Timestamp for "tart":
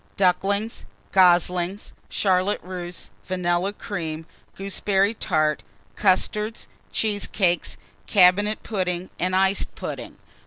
5.13-5.61